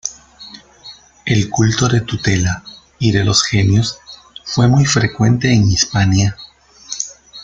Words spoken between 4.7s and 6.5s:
frecuente en Hispania.